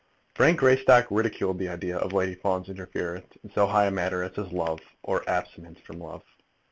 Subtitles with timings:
[0.33, 4.35] Frank Greystock ridiculed the idea of Lady Fawn's interference in so high a matter as
[4.35, 6.23] his love, or abstinence from love.